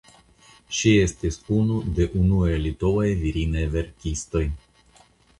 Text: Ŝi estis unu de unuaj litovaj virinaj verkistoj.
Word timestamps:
Ŝi 0.75 0.91
estis 1.01 1.35
unu 1.57 1.75
de 1.99 2.07
unuaj 2.19 2.49
litovaj 2.63 3.11
virinaj 3.19 3.67
verkistoj. 3.75 4.43